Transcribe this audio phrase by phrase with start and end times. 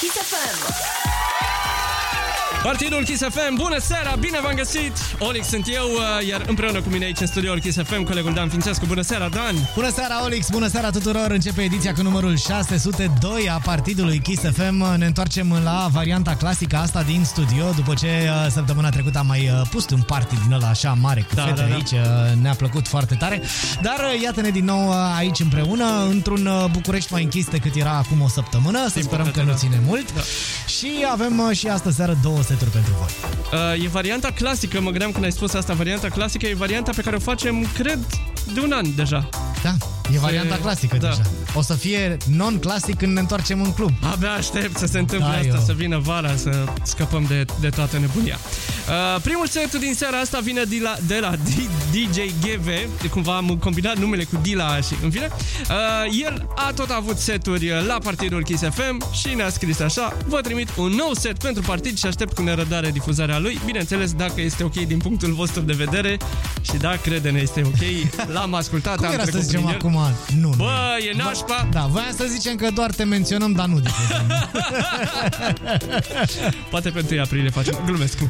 [0.00, 1.03] Kiss FM.
[2.70, 4.92] Partidul Kiss FM, bună seara, bine v-am găsit!
[5.18, 8.48] Olix sunt eu, uh, iar împreună cu mine aici în studioul Kiss FM, colegul Dan
[8.48, 8.86] Fințescu.
[8.86, 9.54] Bună seara, Dan!
[9.74, 10.50] Bună seara, Olix!
[10.50, 11.30] Bună seara tuturor!
[11.30, 14.96] Începe ediția cu numărul 602 a partidului Kiss FM.
[14.96, 19.50] Ne întoarcem la varianta clasică asta din studio, după ce uh, săptămâna trecută am mai
[19.60, 21.74] uh, pus un party din ăla așa mare cu Da, fete da, da.
[21.74, 21.92] aici.
[22.40, 23.42] Ne-a plăcut foarte tare.
[23.82, 28.88] Dar iată-ne din nou aici împreună, într-un București mai închis decât era acum o săptămână.
[28.88, 29.56] Să sperăm că păcate, nu da.
[29.56, 30.14] ține mult.
[30.14, 30.20] Da.
[30.66, 33.08] Și avem și astă seară două seturi pentru voi.
[33.76, 37.02] Uh, e varianta clasică, mă gândeam când ai spus asta, varianta clasică e varianta pe
[37.02, 37.98] care o facem, cred,
[38.54, 39.28] de un an deja.
[39.62, 39.76] Da,
[40.12, 41.08] e varianta clasică da.
[41.08, 41.22] deja.
[41.54, 43.90] O să fie non-clasic când ne întoarcem în club.
[44.12, 45.62] Abia aștept să se întâmple Da, asta, eu.
[45.66, 48.38] să vină vara, să scăpăm de, de toată nebunia.
[48.88, 52.68] Uh, primul set din seara asta vine de la, de la D- DJ GV,
[53.10, 55.28] cumva am combinat numele cu Dila și în fine.
[55.70, 55.76] Uh,
[56.24, 60.68] el a tot avut seturi la partidul Kiss FM și ne-a scris așa, vă trimit
[60.76, 64.74] un nou set pentru partid și aștept cu nerăbdare difuzarea lui, bineînțeles dacă este ok
[64.74, 66.16] din punctul vostru de vedere
[66.60, 67.82] și da, crede-ne, este ok,
[68.34, 69.78] l-am ascultat, Cum am era să trecut zicem prin el.
[69.98, 70.40] Acum?
[70.40, 70.54] Nu, nu.
[70.56, 71.68] Bă, e nașpa!
[71.70, 74.50] Da, voiam să zicem că doar te menționăm, dar nu difuzăm.
[76.70, 78.20] Poate pentru 1 aprilie facem, glumesc.
[78.20, 78.28] Uh,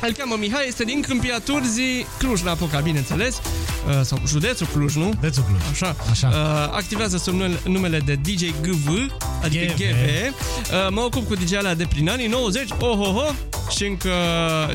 [0.00, 5.10] îl cheamă Mihai, este din Câmpia Turzii, Cluj-Napoca, bineînțeles, uh, sau județul Cluj, nu?
[5.14, 5.60] Județul Cluj.
[5.70, 5.96] Așa.
[6.10, 6.28] Așa.
[6.28, 6.34] Uh,
[6.76, 9.76] activează sub numele, numele de DJ GV, adică GV.
[9.76, 9.86] GV.
[9.86, 13.34] Uh, mă ocup cu DJ-alea de prin anii 90, ohoho,
[13.76, 14.10] și încă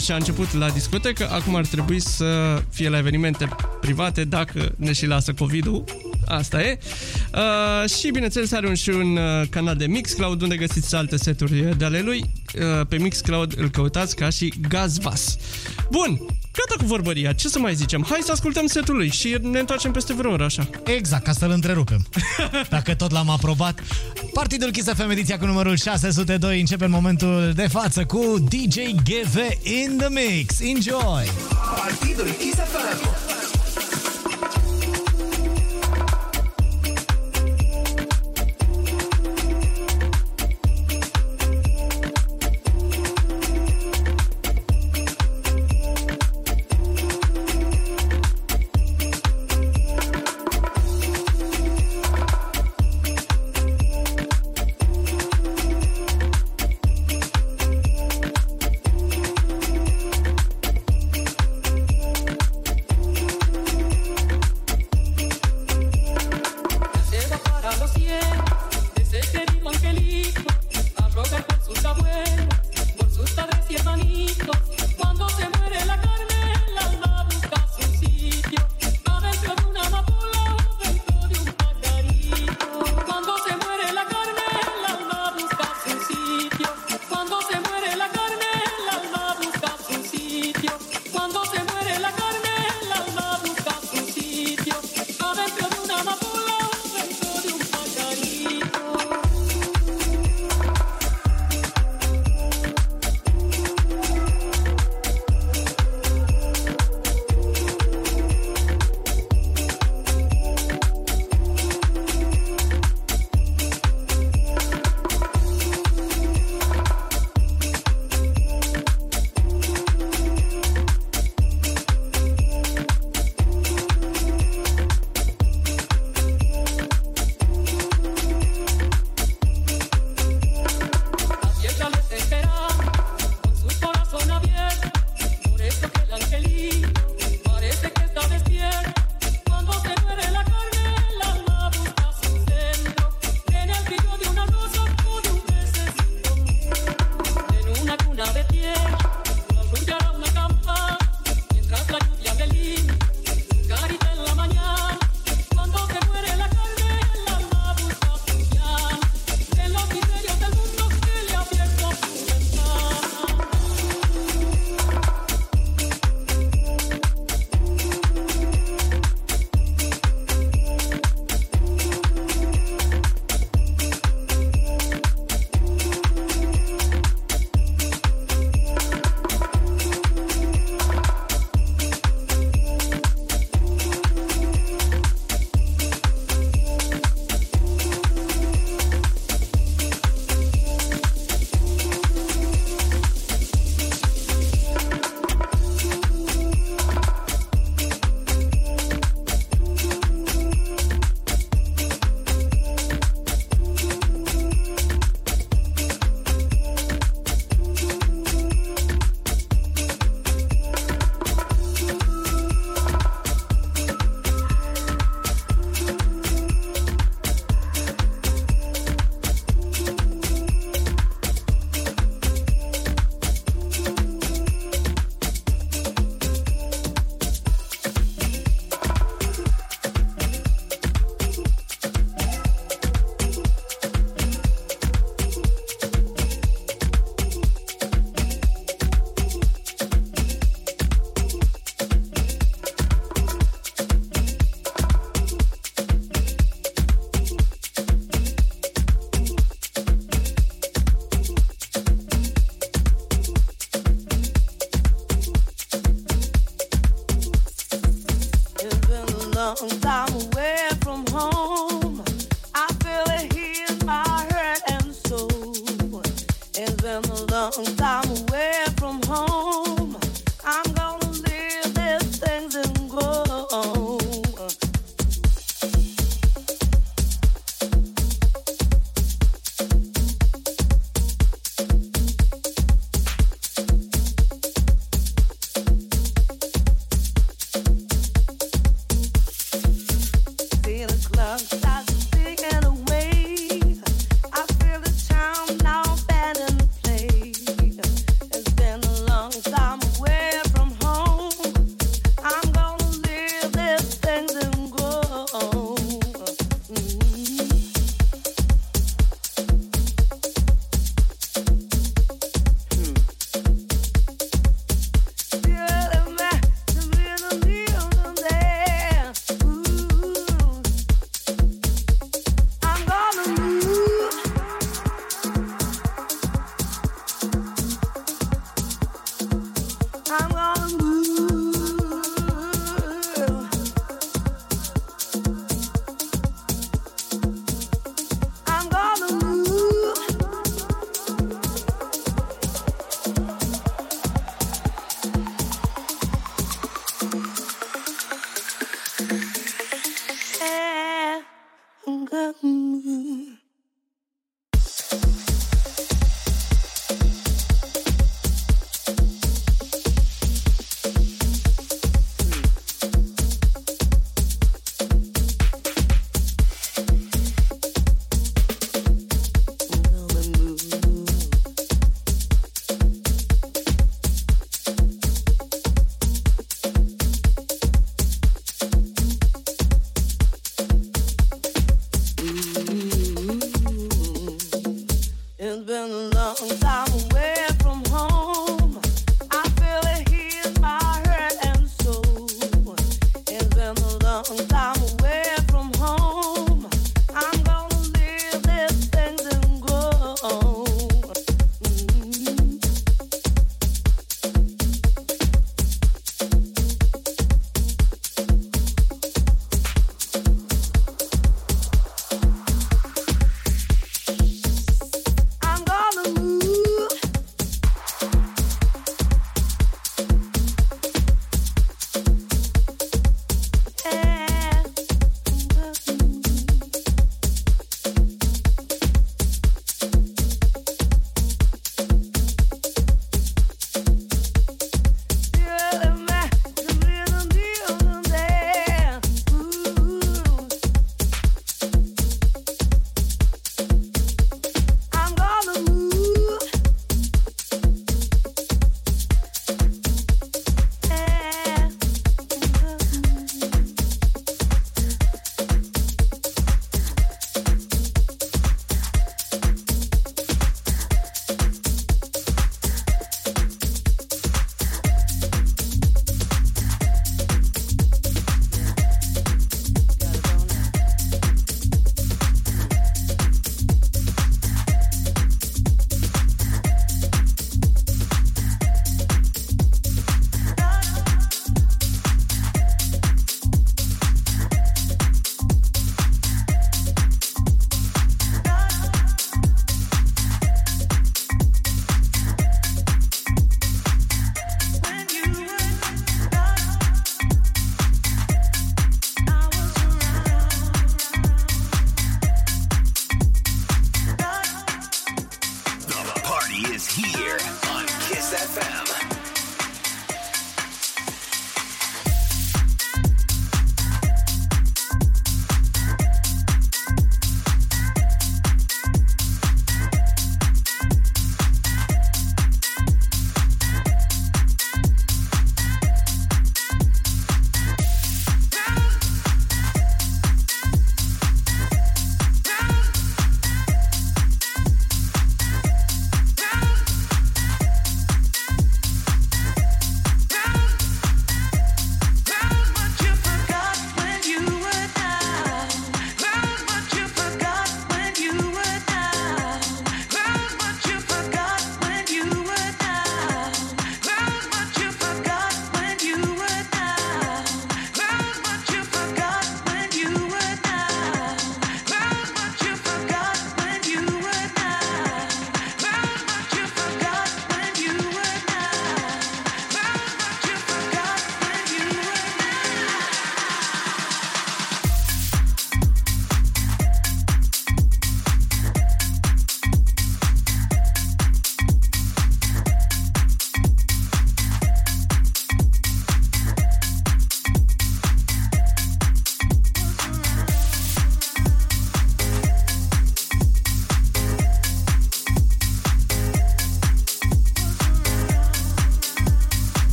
[0.00, 3.48] și a început la discotecă, acum ar trebui să fie la evenimente
[3.80, 5.84] private dacă ne și lasă COVID-ul.
[6.26, 6.78] Asta e.
[7.34, 11.76] Uh, și bineînțeles are un și un uh, canal de Mixcloud unde găsiți alte seturi
[11.76, 12.24] de ale lui.
[12.54, 15.36] Uh, pe Mixcloud îl căutați ca și Gazvas.
[15.90, 16.20] Bun,
[16.52, 17.32] gata cu vorbăria.
[17.32, 18.06] Ce să mai zicem?
[18.08, 20.68] Hai să ascultăm setul lui și ne întoarcem peste vreo oră așa.
[20.84, 22.06] Exact, ca să-l întrerupem.
[22.70, 23.80] Dacă tot l-am aprobat.
[24.32, 29.36] Partidul Kiss FM, ediția cu numărul 602, începe în momentul de față cu DJ GV
[29.62, 30.60] in the mix.
[30.60, 31.28] Enjoy!
[31.76, 33.63] Partidul Kiss FM.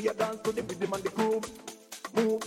[0.00, 1.44] We are dance to the rhythm and the groove.
[2.14, 2.42] Move.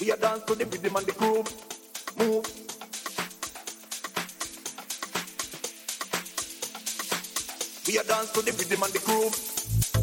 [0.00, 1.46] We are dance to the rhythm and the groove.
[2.16, 2.46] Move.
[7.86, 9.36] We are dance to the rhythm and the groove.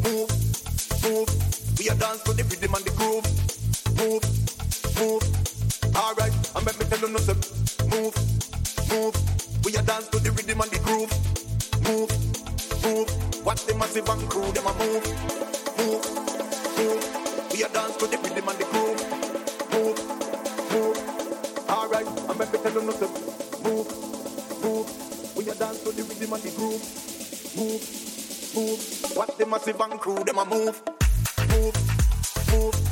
[0.04, 0.30] Move.
[1.02, 1.28] Move.
[1.80, 3.26] We are dance to the rhythm and the groove.
[3.98, 4.22] Move.
[5.00, 5.96] Move.
[5.96, 7.34] Alright, and let me tell you no say.
[7.90, 8.14] Move.
[8.88, 9.64] Move.
[9.64, 11.33] We are dance to the rhythm and the groove.
[11.84, 12.10] Move.
[12.82, 13.44] Move.
[13.44, 15.04] Watch the massive and crew, them a move.
[15.78, 16.04] Move.
[16.78, 17.52] Move.
[17.52, 19.00] We are dance to the rhythm and the groove.
[19.72, 19.98] Move.
[20.72, 21.68] Move.
[21.68, 23.08] Alright, and let me tell you no say.
[23.64, 23.88] Move.
[24.62, 25.36] Move.
[25.36, 26.82] We are dance to the rhythm and the groove.
[27.56, 27.82] Move.
[28.54, 29.16] Move.
[29.16, 30.82] Watch the massive and crew, them a move.
[31.50, 31.74] Move.
[32.50, 32.83] Move.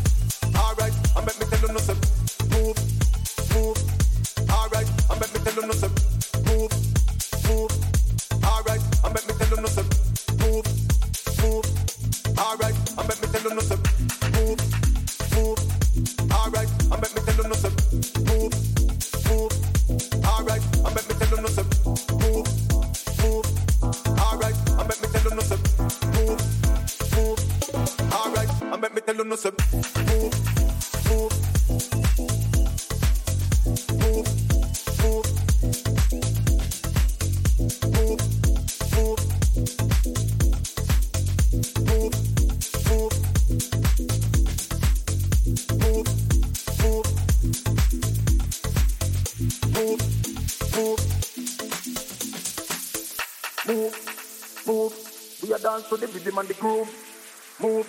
[56.43, 57.57] To the groove.
[57.61, 57.89] Move.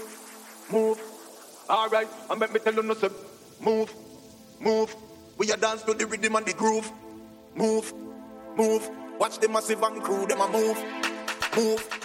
[0.72, 1.00] Move.
[1.70, 3.10] Alright, and let me tell you no say.
[3.60, 3.94] Move.
[4.60, 4.96] Move.
[5.38, 6.90] We are dance to the rhythm and the groove.
[7.56, 7.94] Move.
[8.58, 8.90] Move.
[9.20, 10.78] Watch the massive and crew, them a move.
[11.56, 12.00] Move.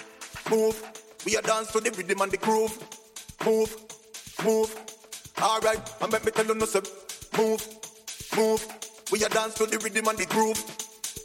[0.50, 0.82] Move.
[1.26, 2.78] We are dance to the rhythm and the groove.
[3.44, 3.76] Move.
[4.44, 4.76] Move.
[5.40, 6.80] Alright, and let me tell you no say.
[7.36, 7.66] Move.
[8.36, 8.66] Move.
[9.12, 10.62] We are dance to the rhythm and the groove.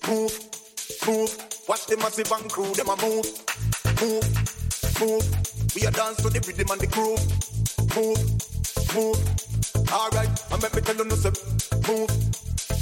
[0.08, 0.40] Move.
[1.08, 1.38] Move.
[1.68, 3.26] Watch the massive and crew, them a move.
[4.02, 4.63] Move
[5.06, 5.76] move.
[5.76, 7.24] We a dance to the rhythm and the groove.
[7.96, 8.22] Move,
[8.96, 9.20] move.
[9.92, 11.32] Alright, I make me tell you no sir.
[11.88, 12.12] Move,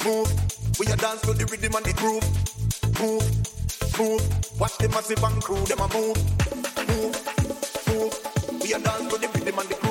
[0.06, 0.30] move.
[0.80, 2.26] We a dance to the rhythm and the groove.
[3.00, 3.26] Move,
[3.98, 4.60] move.
[4.60, 6.18] Watch the massive and crew, them a move,
[6.90, 7.18] move,
[7.88, 8.14] move.
[8.62, 9.91] We a dance to the rhythm and the groove.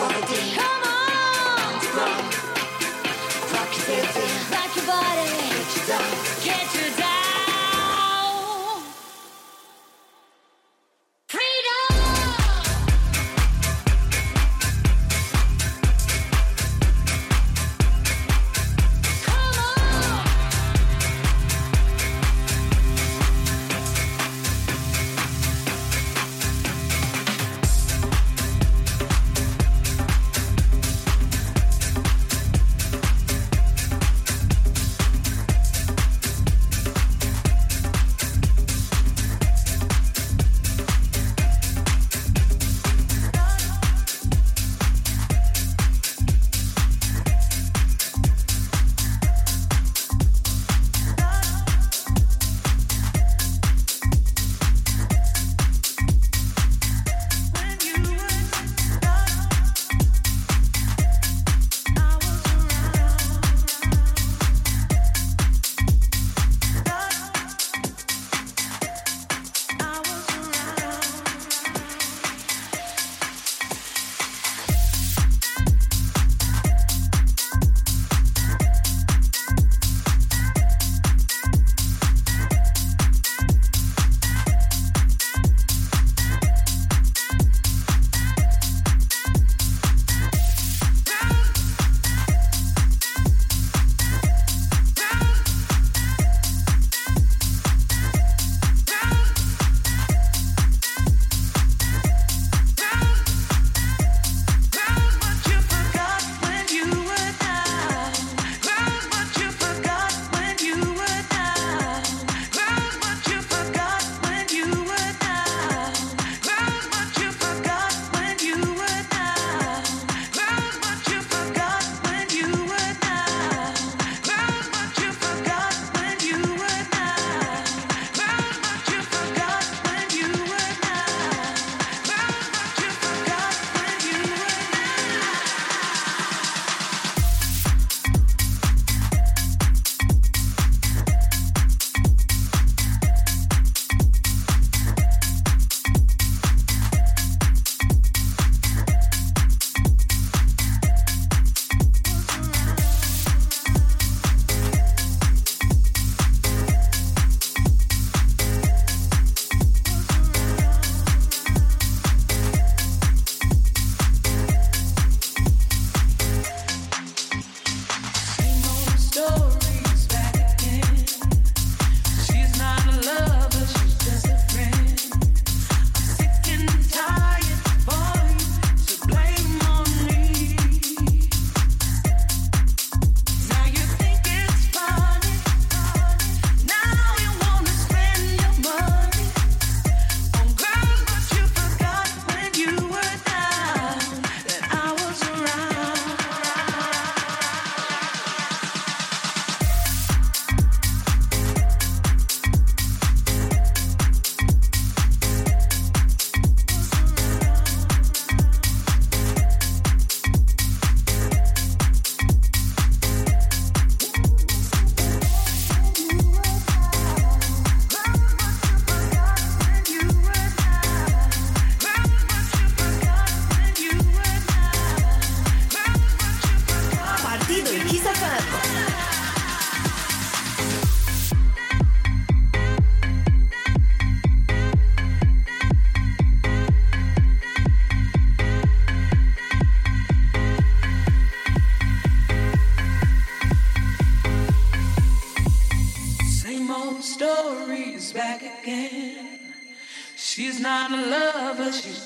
[0.00, 0.69] quality.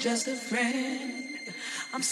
[0.05, 1.39] Just a friend.
[1.95, 2.03] I'm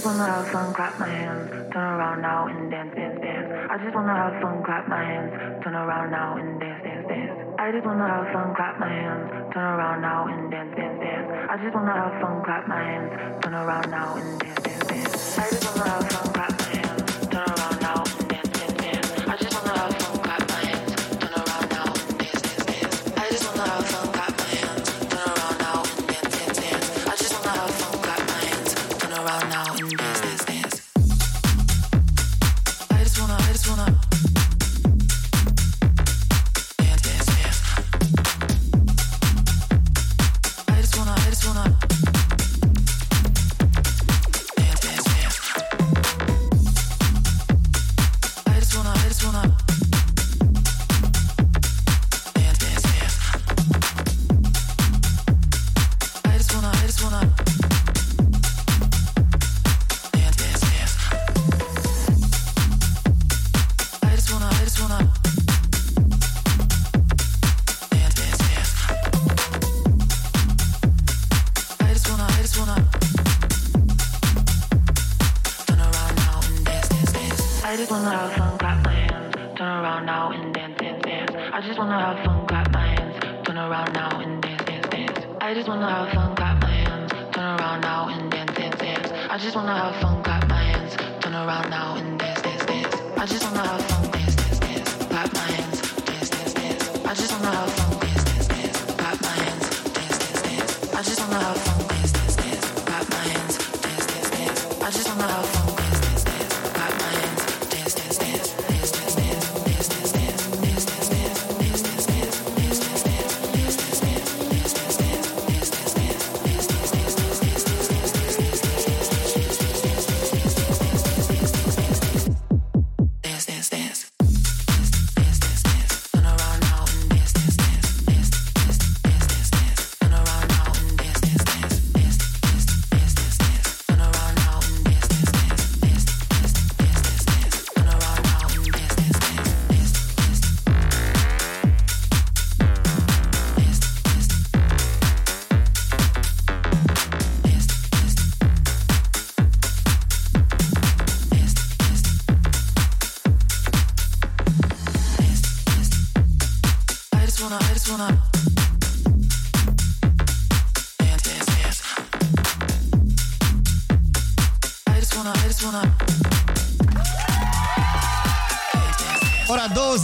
[0.00, 3.52] just wanna have fun, clap my hands, turn around now and dance, dance, dance.
[3.68, 7.36] I just wanna have fun, clap my hands, turn around now and dance, dance, dance.
[7.58, 11.28] I just wanna have fun, clap my hands, turn around now and dance, dance, dance.
[11.50, 14.29] I just wanna have fun, clap my hands, turn around now and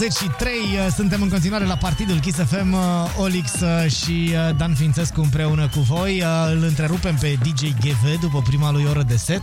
[0.07, 2.79] 23, uh, suntem în continuare la partidul Kiss FM, uh,
[3.17, 6.21] Olix uh, și uh, Dan Fințescu împreună cu voi.
[6.21, 9.41] Uh, Îl întrerupem pe DJ GV după prima lui oră de set.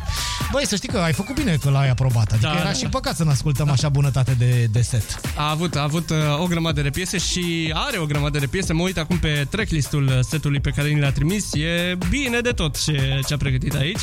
[0.53, 2.33] Băi, să știi că ai făcut bine că l-ai aprobat.
[2.33, 2.89] Adică Da, era da, și da.
[2.89, 5.21] păcat să ne ascultăm așa bunătate de, de set.
[5.37, 8.73] A avut, a avut uh, o grămadă de piese și are o grămadă de piese.
[8.73, 11.55] Mă uit acum pe tracklistul uh, setului pe care ni l-a trimis.
[11.55, 14.01] E bine de tot ce, ce a pregătit aici.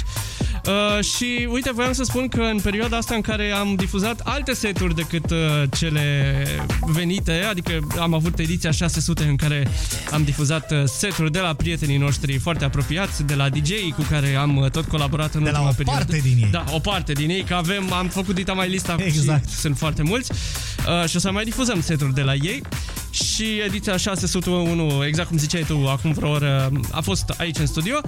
[0.68, 4.54] Uh, și uite, voiam să spun că în perioada asta în care am difuzat alte
[4.54, 5.38] seturi decât uh,
[5.78, 6.46] cele
[6.82, 9.68] venite, adică am avut ediția 600 în care
[10.12, 14.36] am difuzat uh, seturi de la prietenii noștri foarte apropiați, de la DJ cu care
[14.36, 16.04] am uh, tot colaborat în De la ultima o perioadă.
[16.06, 16.50] parte din ei.
[16.52, 19.50] Da, o parte din ei, că avem, am făcut dita mai lista Exact.
[19.50, 20.32] și sunt foarte mulți
[21.02, 22.62] uh, și o să mai difuzăm seturi de la ei
[23.12, 28.00] și ediția 601, exact cum ziceai tu acum vreo oră, a fost aici în studio.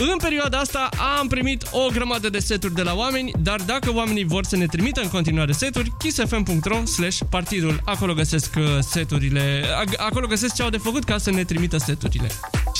[0.00, 0.88] În perioada asta
[1.18, 4.66] am primit o grămadă de seturi de la oameni, dar dacă oamenii vor să ne
[4.66, 7.80] trimită în continuare seturi, kissfm.ro slash partidul.
[7.84, 11.78] Acolo găsesc uh, seturile, ag- acolo găsesc ce au de făcut ca să ne trimită
[11.78, 12.26] seturile.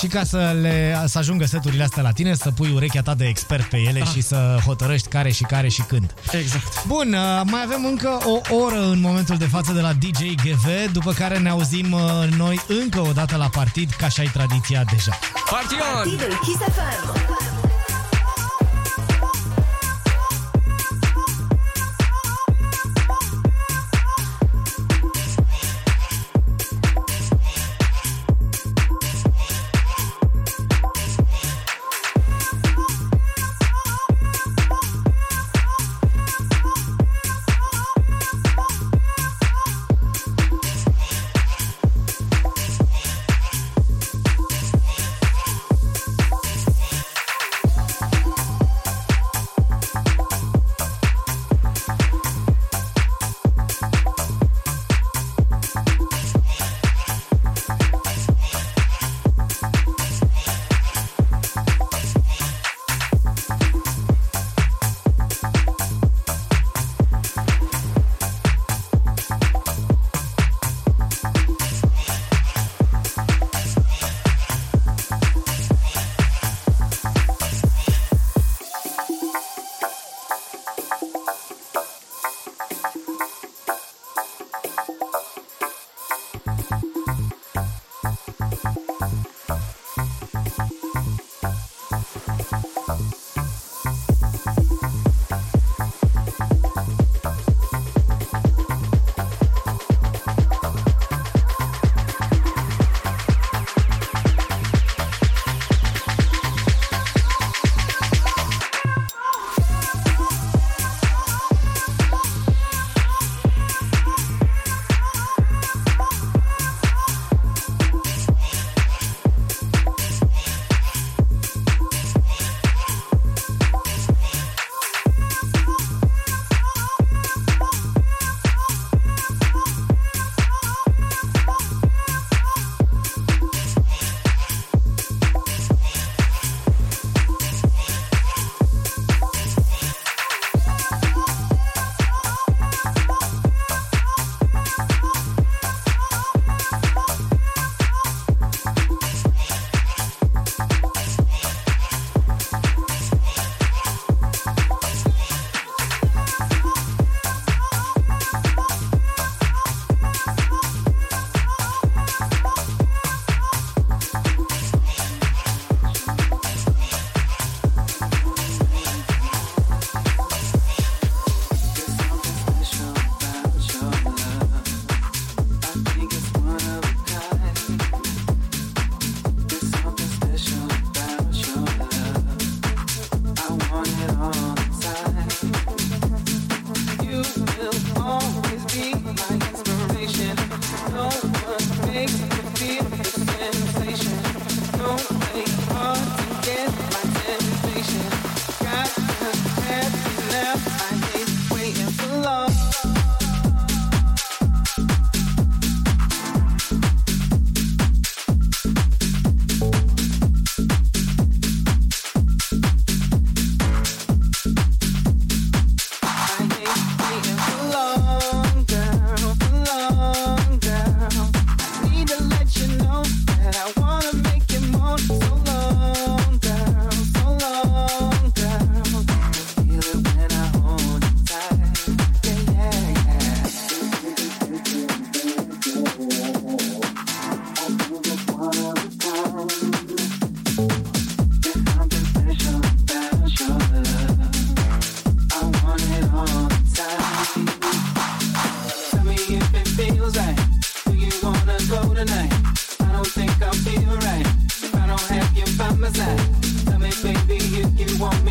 [0.05, 3.24] Și ca să, le, să ajungă seturile astea la tine, să pui urechea ta de
[3.24, 4.09] expert pe ele Ah.
[4.12, 6.14] și să hotărăști care și care și când.
[6.32, 6.84] Exact.
[6.86, 10.92] Bun, uh, mai avem încă o oră în momentul de față de la DJ GV,
[10.92, 12.00] după care ne auzim uh,
[12.36, 15.18] noi încă o dată la partid, ca și ai tradiția deja.
[15.50, 15.78] Partion!
[15.94, 17.63] Partidul Kiss FM.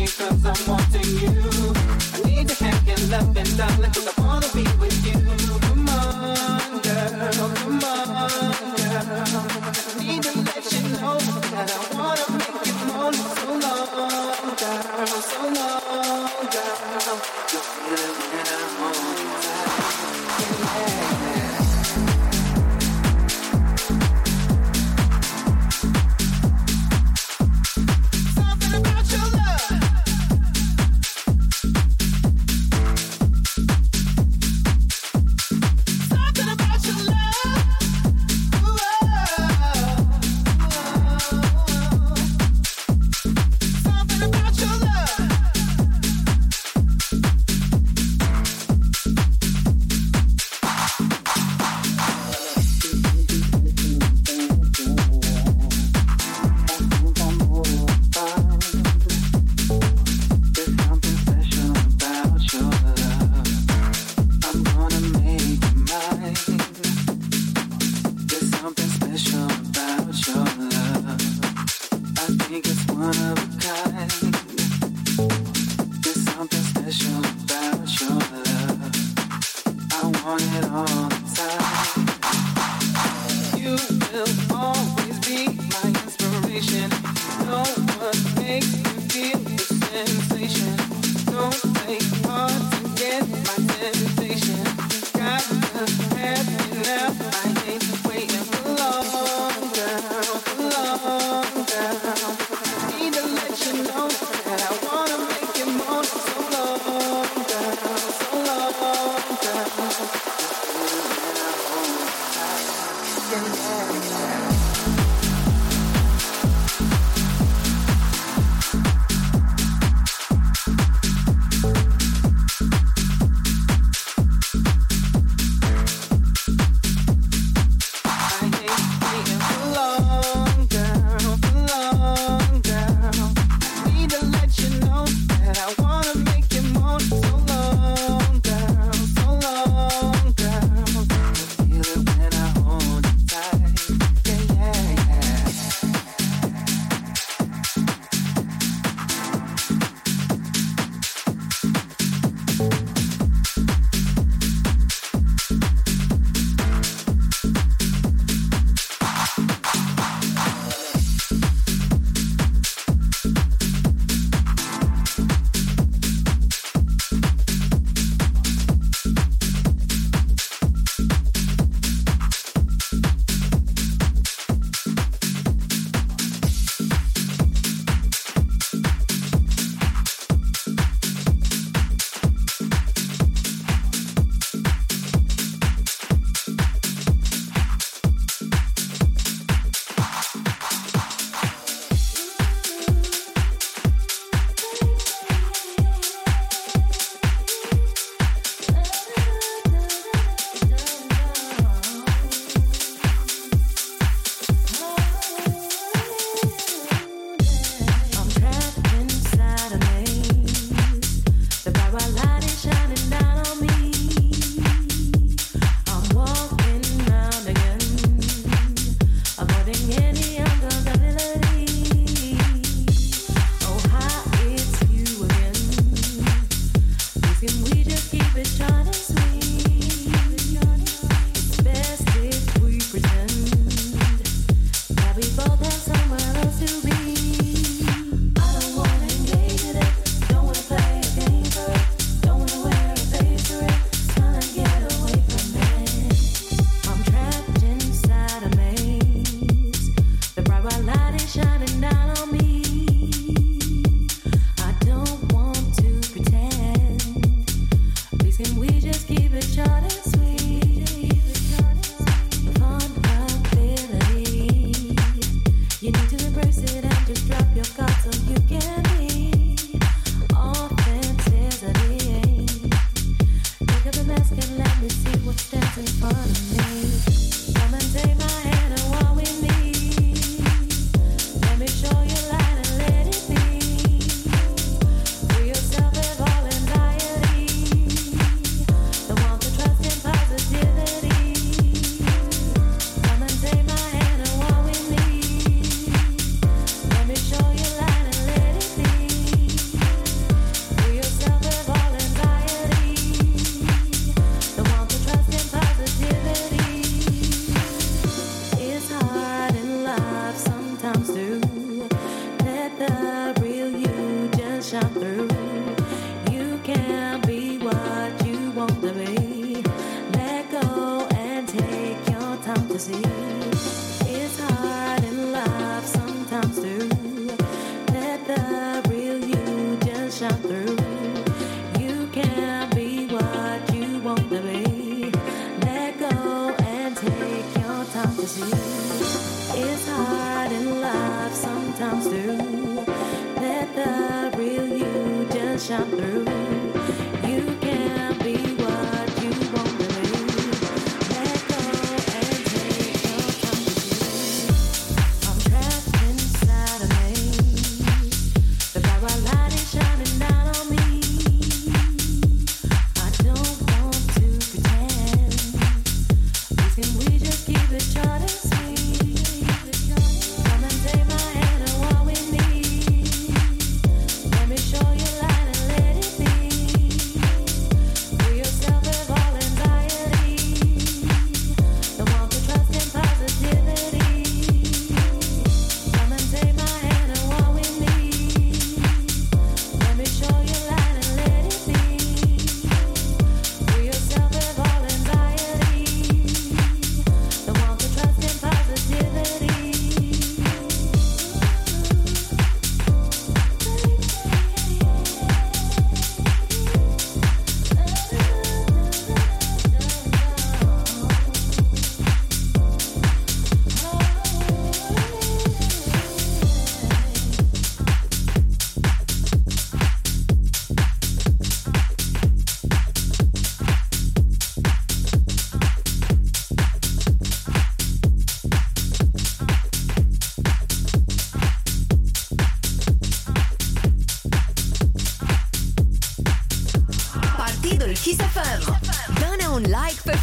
[0.04, 0.73] because I'm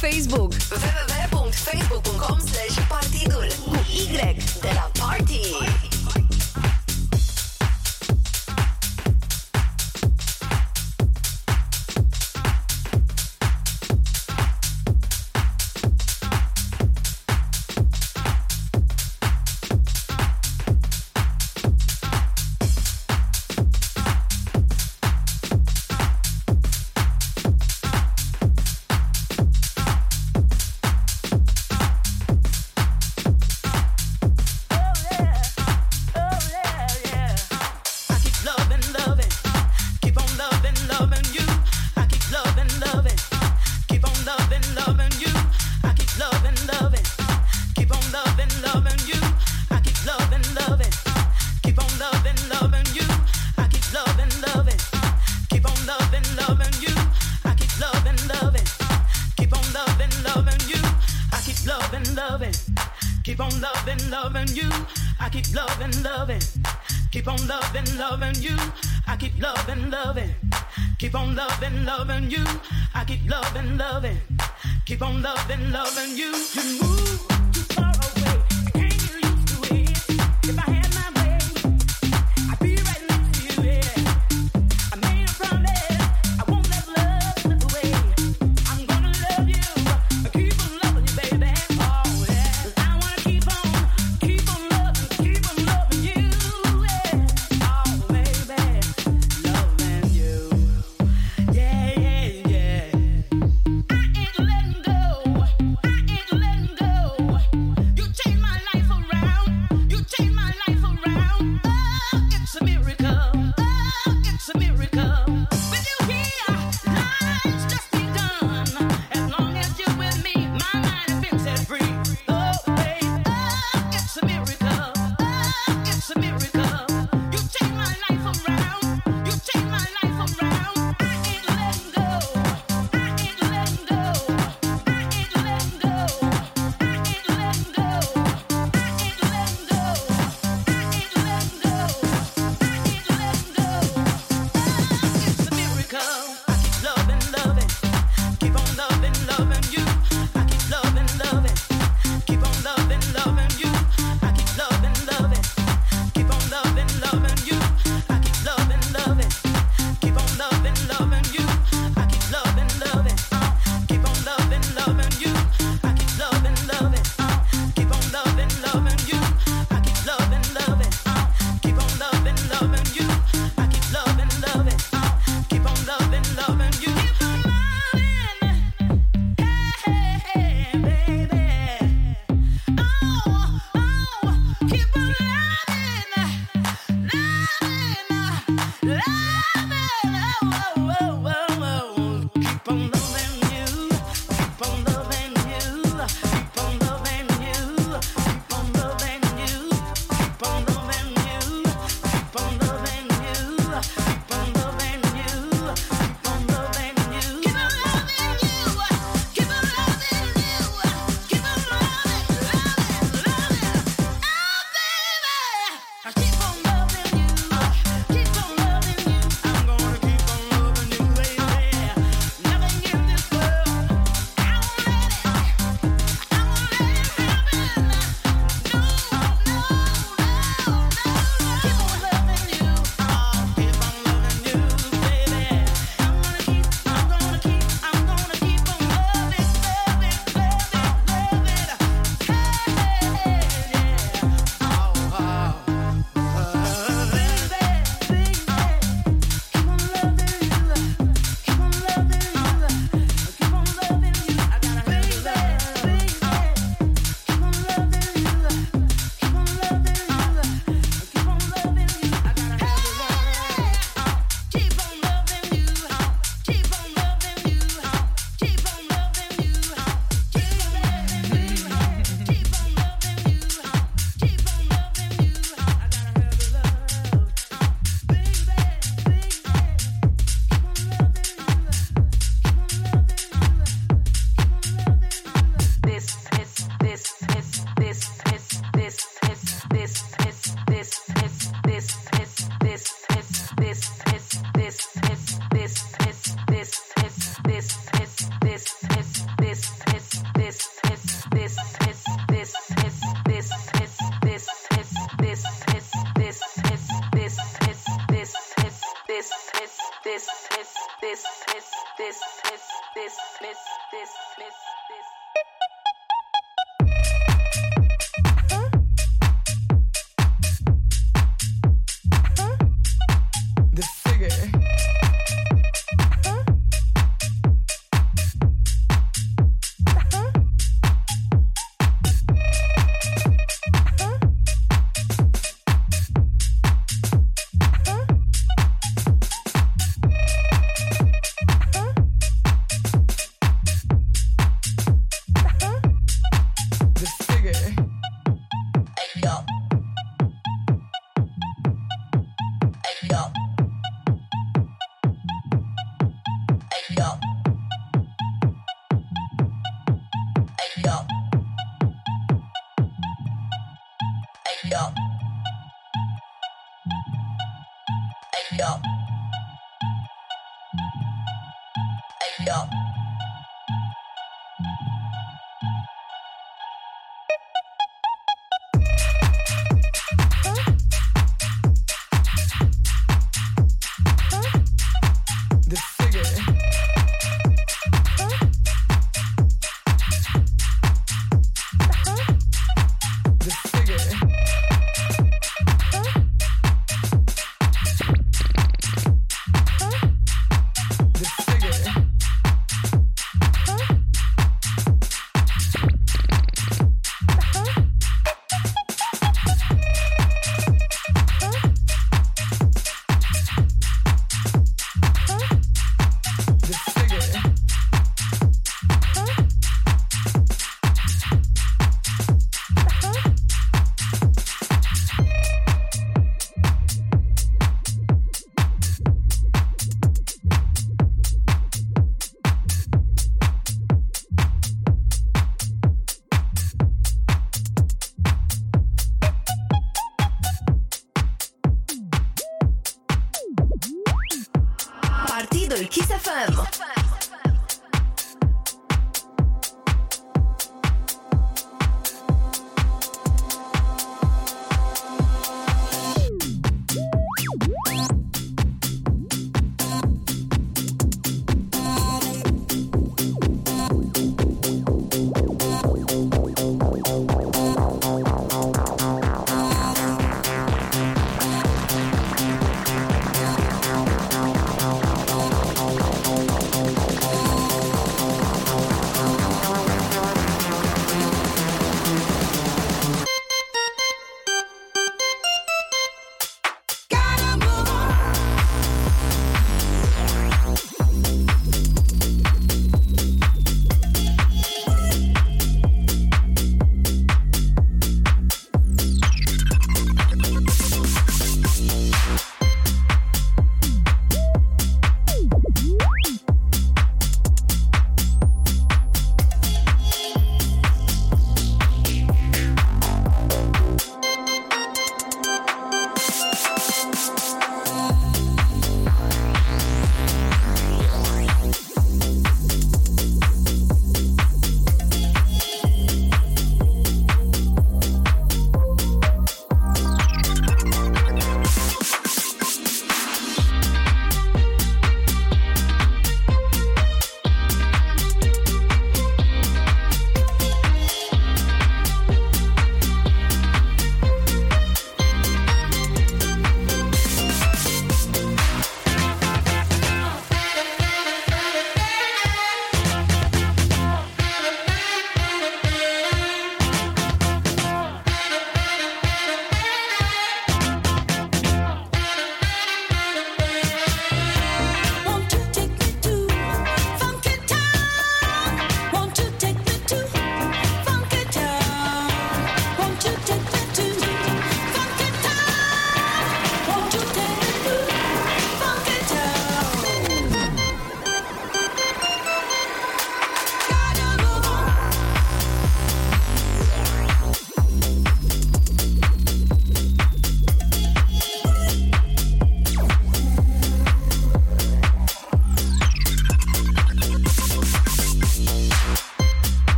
[0.00, 0.57] Facebook.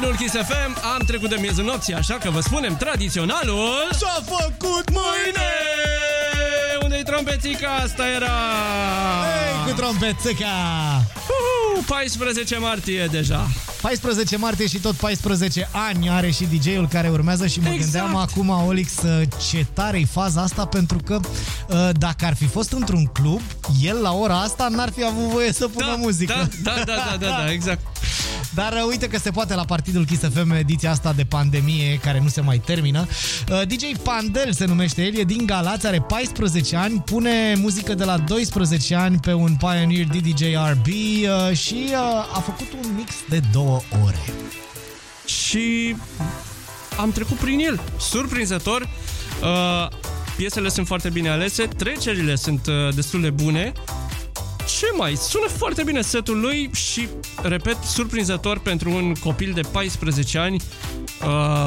[0.00, 4.90] Partidul Kiss FM Am trecut de miezul nopții, așa că vă spunem tradiționalul S-a făcut
[4.90, 5.50] mâine!
[6.82, 7.68] Unde-i trompețica?
[7.68, 8.26] Asta era!
[8.26, 10.46] Ei, cu trompețica!
[11.74, 13.46] Uhu, 14 martie deja
[13.80, 17.82] 14 martie și tot 14 ani are și DJ-ul care urmează și mă Exact.
[17.82, 18.92] gândeam acum, Olix,
[19.50, 21.20] ce tare faza asta pentru că
[21.68, 23.40] uh, dacă ar fi fost într-un club,
[23.82, 26.48] el la ora asta n-ar fi avut voie să pună da, muzică.
[26.62, 27.80] Da, da, da, da, da, da, exact
[28.58, 32.20] Dar uh, uite că se poate la Partidul Kiss FM ediția asta de pandemie care
[32.20, 33.06] nu se mai termină.
[33.50, 38.04] Uh, DJ Pandel se numește el, e din Galați, are 14 ani, pune muzică de
[38.04, 41.96] la 12 ani pe un Pioneer DDJ-RB uh, și uh,
[42.34, 44.24] a făcut un mix de două ore.
[45.26, 45.96] Și
[46.96, 48.88] am trecut prin el, surprinzător.
[49.42, 49.88] Uh,
[50.36, 53.72] piesele sunt foarte bine alese, trecerile sunt uh, destul de bune.
[54.78, 55.16] Ce mai?
[55.16, 57.08] Sună foarte bine setul lui și,
[57.42, 60.62] repet, surprinzător pentru un copil de 14 ani.
[61.24, 61.66] Uh,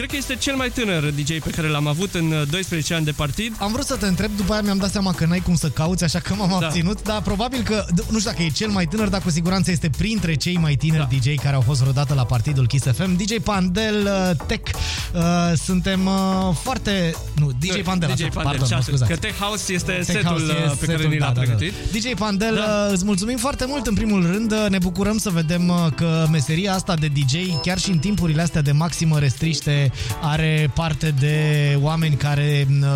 [0.00, 3.04] cred că este cel mai tânăr DJ pe care l-am avut în uh, 12 ani
[3.04, 3.54] de partid.
[3.58, 6.04] Am vrut să te întreb, după aia mi-am dat seama că n-ai cum să cauți,
[6.04, 6.66] așa că m-am Da.
[6.66, 9.70] abținut, dar probabil că, d- nu știu dacă e cel mai tânăr, dar cu siguranță
[9.70, 11.16] este printre cei mai tineri Da.
[11.16, 13.16] DJ care au fost vreodată la partidul Kiss FM.
[13.16, 13.94] DJ Pandel
[14.30, 14.70] uh, Tech,
[15.14, 15.20] uh,
[15.64, 17.14] suntem uh, foarte...
[17.34, 19.10] Nu, DJ Pandel, DJ așa, Pandel, pardon, mă șase, scuzați.
[19.10, 21.32] Că Tech House este Tech setul House e uh, pe care setul, ni l-a da,
[21.32, 21.52] da, da.
[21.54, 21.72] pregătit.
[21.92, 22.84] DJ Pandel, Da.
[22.86, 24.52] uh, îți mulțumim foarte mult în primul rând.
[24.52, 28.42] Uh, Ne bucurăm să vedem uh, că meseria asta de DJ, chiar și în timpurile
[28.42, 29.89] astea de maximă restriște,
[30.20, 32.86] are parte de oameni care uh,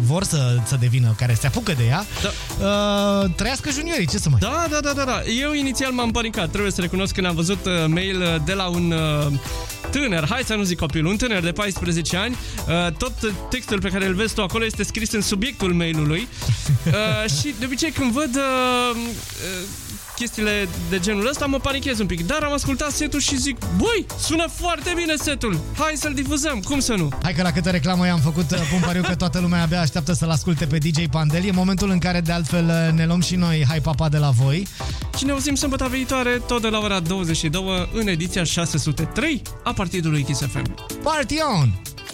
[0.00, 2.04] vor să, să devină, care se apucă de ea.
[2.22, 2.30] Da.
[2.66, 4.38] Uh, trăiască juniorii, ce să mai...
[4.40, 5.22] Da, da, da, da, da.
[5.40, 6.50] Eu inițial m-am panicat.
[6.50, 9.32] Trebuie să recunosc când am văzut uh, mail uh, de la un uh,
[9.90, 12.36] tânăr, hai să nu zic copil, un tânăr de 14 ani.
[12.68, 13.12] Uh, tot
[13.50, 16.28] textul pe care îl vezi tu acolo este scris în subiectul mailului.
[16.84, 19.83] Uh, și de obicei când văd uh, uh,
[20.14, 22.26] chestiile de genul ăsta mă panichez un pic.
[22.26, 25.60] Dar am ascultat setul și zic, băi, sună foarte bine setul.
[25.78, 27.08] Hai să-l difuzăm, cum să nu?
[27.22, 30.12] Hai că la câtă reclamă i-am făcut, uh, pun pariu că toată lumea abia așteaptă
[30.12, 31.44] să-l asculte pe DJ Pandel.
[31.44, 34.30] E momentul în care de altfel uh, ne luăm și noi Hai Papa de la
[34.30, 34.66] voi.
[35.18, 40.22] Și ne auzim sâmbătă viitoare, tot de la ora 22, în ediția 603 a Partidului
[40.22, 40.74] Kiss FM.
[41.02, 41.93] Party on!